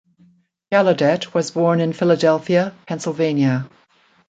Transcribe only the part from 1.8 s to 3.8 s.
Philadelphia, Pennsylvania.